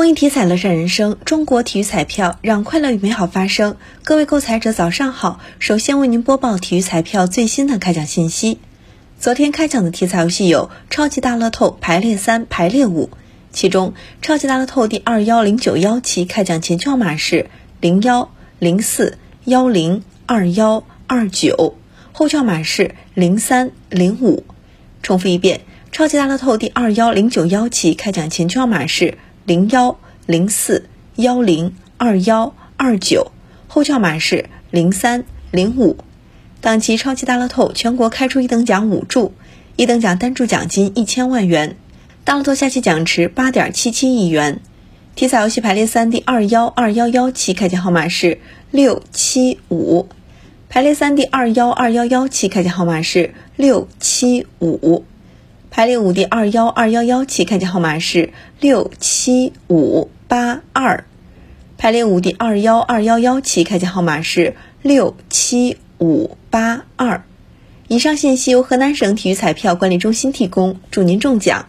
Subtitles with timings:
[0.00, 3.76] 公益体彩乐善人生，中国体育彩票让快乐与美好发生。
[4.02, 8.60] 各位购彩者早上好，首先为您播报体育彩票最新的开奖信息。
[9.18, 13.10] 昨天开奖的体彩游戏有超级大乐透排列三、排列五，
[13.52, 13.92] 其中
[14.22, 17.50] 超级大乐透第二幺零九幺期开奖前号码是
[17.82, 21.74] 零幺零四幺零二幺二九，
[22.12, 24.44] 后号码是零三零五。
[25.02, 25.60] 重复一遍，
[25.92, 29.18] 超级大乐透第二幺零九幺期开奖前号码是。
[29.50, 30.86] 零幺零四
[31.16, 33.32] 幺零二幺二九，
[33.66, 35.96] 后叫码是零三零五。
[36.60, 39.32] 当期超级大乐透全国开出一等奖五注，
[39.74, 41.74] 一等奖单注奖金一千万元，
[42.22, 44.60] 大乐透下期奖池八点七七亿元。
[45.16, 48.38] 体彩游戏排列三第二幺二幺幺期开奖号码是
[48.70, 50.06] 六七五，
[50.68, 55.04] 排列三第二幺二幺幺期开奖号码是六七五。
[55.70, 61.04] 排列五第二幺二幺幺期开奖号码是六七五八二，
[61.78, 67.22] 排列五第二幺二幺幺期开奖号码是六七五八二。
[67.86, 71.66] 以上信息由河南省体育彩票管理中心提供，祝您中奖。